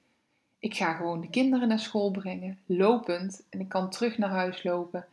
[0.58, 3.42] ik ga gewoon de kinderen naar school brengen, lopend.
[3.50, 5.06] En ik kan terug naar huis lopen.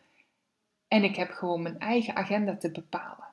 [0.92, 3.28] En ik heb gewoon mijn eigen agenda te bepalen.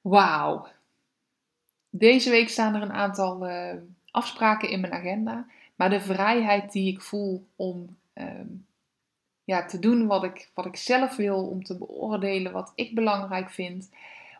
[0.00, 0.66] Wauw.
[1.90, 3.74] Deze week staan er een aantal uh,
[4.10, 5.46] afspraken in mijn agenda.
[5.74, 8.40] Maar de vrijheid die ik voel om uh,
[9.44, 13.50] ja, te doen wat ik, wat ik zelf wil, om te beoordelen wat ik belangrijk
[13.50, 13.90] vind,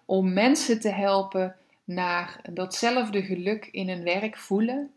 [0.04, 4.94] om mensen te helpen naar datzelfde geluk in hun werk voelen.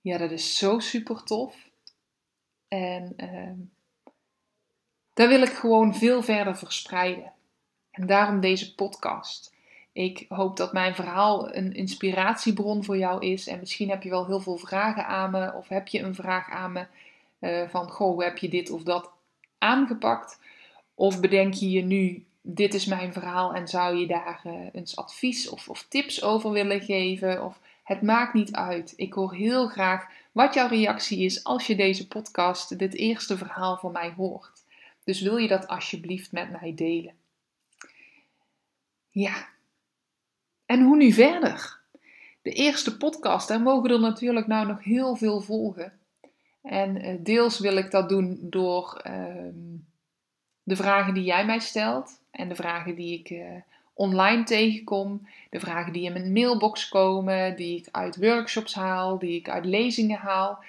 [0.00, 1.70] Ja, dat is zo super tof.
[2.68, 3.75] En uh,
[5.16, 7.32] daar wil ik gewoon veel verder verspreiden.
[7.90, 9.54] En daarom deze podcast.
[9.92, 13.46] Ik hoop dat mijn verhaal een inspiratiebron voor jou is.
[13.46, 15.52] En misschien heb je wel heel veel vragen aan me.
[15.52, 16.86] Of heb je een vraag aan me
[17.40, 19.10] uh, van, goh, hoe heb je dit of dat
[19.58, 20.40] aangepakt?
[20.94, 24.96] Of bedenk je je nu, dit is mijn verhaal en zou je daar uh, eens
[24.96, 27.44] advies of, of tips over willen geven?
[27.44, 28.92] Of het maakt niet uit.
[28.96, 33.76] Ik hoor heel graag wat jouw reactie is als je deze podcast, dit eerste verhaal
[33.76, 34.55] van mij hoort.
[35.06, 37.14] Dus wil je dat alsjeblieft met mij delen?
[39.10, 39.48] Ja.
[40.66, 41.80] En hoe nu verder?
[42.42, 45.92] De eerste podcast, daar mogen er natuurlijk nou nog heel veel volgen.
[46.62, 49.48] En uh, deels wil ik dat doen door uh,
[50.62, 53.46] de vragen die jij mij stelt en de vragen die ik uh,
[53.94, 59.38] online tegenkom, de vragen die in mijn mailbox komen, die ik uit workshops haal, die
[59.38, 60.64] ik uit lezingen haal.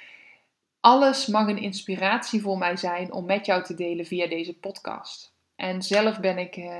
[0.79, 5.31] Alles mag een inspiratie voor mij zijn om met jou te delen via deze podcast.
[5.55, 6.75] En zelf ben ik, uh,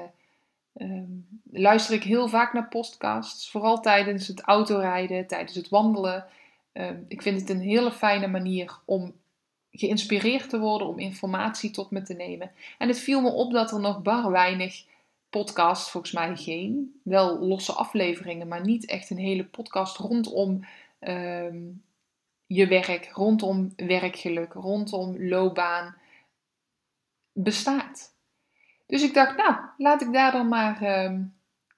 [0.73, 6.25] um, luister ik heel vaak naar podcasts, vooral tijdens het autorijden, tijdens het wandelen.
[6.73, 9.13] Um, ik vind het een hele fijne manier om
[9.71, 12.51] geïnspireerd te worden, om informatie tot me te nemen.
[12.77, 14.83] En het viel me op dat er nog bar weinig
[15.29, 16.99] podcast, volgens mij geen.
[17.03, 20.65] Wel losse afleveringen, maar niet echt een hele podcast rondom
[20.99, 21.83] um,
[22.47, 25.95] je werk, rondom werkgeluk, rondom loopbaan
[27.31, 28.15] bestaat.
[28.85, 31.35] Dus ik dacht, nou, laat ik daar dan maar um,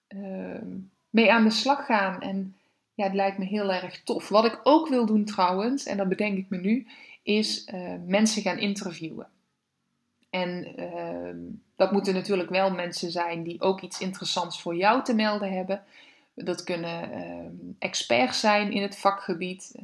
[0.07, 2.21] um, mee aan de slag gaan.
[2.21, 2.55] En
[2.93, 4.29] ja, het lijkt me heel erg tof.
[4.29, 6.87] Wat ik ook wil doen trouwens, en dat bedenk ik me nu,
[7.23, 9.27] is uh, mensen gaan interviewen.
[10.29, 15.15] En uh, dat moeten natuurlijk wel mensen zijn die ook iets interessants voor jou te
[15.15, 15.83] melden hebben.
[16.33, 19.75] Dat kunnen experts zijn in het vakgebied.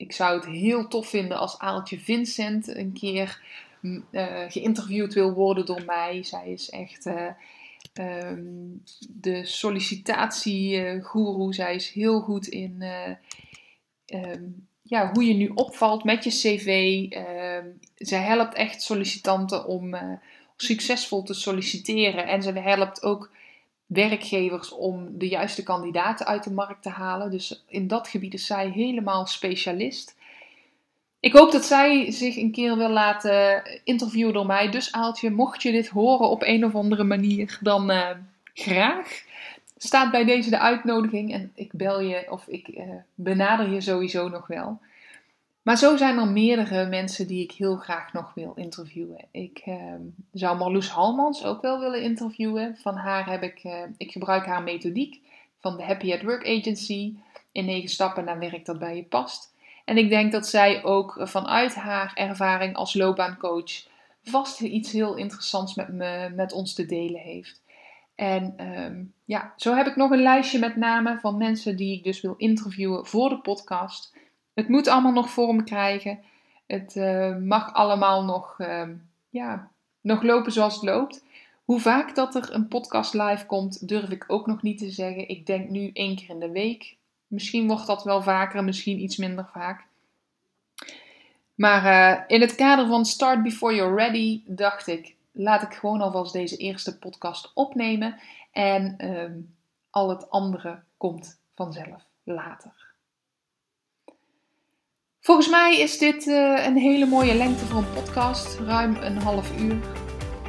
[0.00, 3.40] Uh, ik zou het heel tof vinden als Aaltje Vincent een keer
[3.82, 6.22] uh, geïnterviewd wil worden door mij.
[6.22, 11.54] Zij is echt um, de sollicitatiegoeroe.
[11.54, 12.84] Zij is heel goed in
[14.06, 16.66] um, ja, hoe je nu opvalt met je cv.
[17.16, 17.58] Uh,
[17.96, 20.12] zij helpt echt sollicitanten om uh,
[20.56, 22.26] succesvol te solliciteren.
[22.26, 23.30] En ze helpt ook
[23.90, 27.30] werkgevers om de juiste kandidaten uit de markt te halen.
[27.30, 30.16] Dus in dat gebied is zij helemaal specialist.
[31.20, 34.70] Ik hoop dat zij zich een keer wil laten interviewen door mij.
[34.70, 38.08] Dus Aaltje, mocht je dit horen op een of andere manier, dan uh,
[38.54, 39.22] graag
[39.76, 44.28] staat bij deze de uitnodiging en ik bel je of ik uh, benader je sowieso
[44.28, 44.80] nog wel.
[45.62, 49.24] Maar zo zijn er meerdere mensen die ik heel graag nog wil interviewen.
[49.30, 49.94] Ik uh,
[50.32, 52.76] zou Marloes Halmans ook wel willen interviewen.
[52.76, 55.20] Van haar heb ik, uh, ik gebruik haar methodiek
[55.58, 57.14] van de Happy at Work Agency.
[57.52, 59.54] In negen stappen naar werk dat bij je past.
[59.84, 63.88] En ik denk dat zij ook vanuit haar ervaring als loopbaancoach
[64.22, 67.62] vast iets heel interessants met, me, met ons te delen heeft.
[68.14, 68.54] En
[68.84, 72.20] um, ja, zo heb ik nog een lijstje met namen van mensen die ik dus
[72.20, 74.16] wil interviewen voor de podcast.
[74.54, 76.20] Het moet allemaal nog vorm krijgen.
[76.66, 78.88] Het uh, mag allemaal nog, uh,
[79.28, 79.70] ja,
[80.00, 81.24] nog lopen zoals het loopt.
[81.64, 85.28] Hoe vaak dat er een podcast live komt, durf ik ook nog niet te zeggen.
[85.28, 86.96] Ik denk nu één keer in de week.
[87.26, 89.84] Misschien wordt dat wel vaker, misschien iets minder vaak.
[91.54, 96.00] Maar uh, in het kader van Start Before You're Ready dacht ik, laat ik gewoon
[96.00, 98.18] alvast deze eerste podcast opnemen.
[98.52, 99.44] En uh,
[99.90, 102.89] al het andere komt vanzelf later.
[105.22, 109.60] Volgens mij is dit uh, een hele mooie lengte voor een podcast, ruim een half
[109.60, 109.76] uur.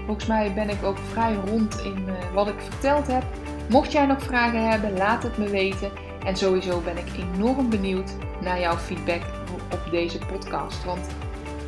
[0.05, 3.23] Volgens mij ben ik ook vrij rond in uh, wat ik verteld heb.
[3.69, 5.91] Mocht jij nog vragen hebben, laat het me weten.
[6.25, 8.11] En sowieso ben ik enorm benieuwd
[8.41, 9.21] naar jouw feedback
[9.71, 10.83] op deze podcast.
[10.83, 11.07] Want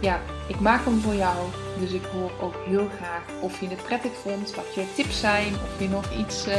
[0.01, 1.37] ja, ik maak hem voor jou.
[1.79, 5.53] Dus ik hoor ook heel graag of je het prettig vond, wat je tips zijn,
[5.53, 6.55] of je nog iets, uh,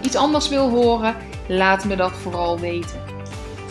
[0.00, 1.16] iets anders wil horen.
[1.48, 3.21] Laat me dat vooral weten.